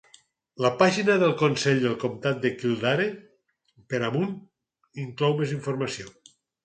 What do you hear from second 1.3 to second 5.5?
consell del comtat de Kildare per a Moone inclou